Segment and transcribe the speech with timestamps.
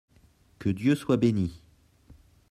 [0.57, 1.61] Que Dieu soit bénit!